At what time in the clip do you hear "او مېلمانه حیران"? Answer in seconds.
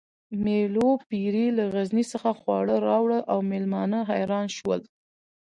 3.31-4.47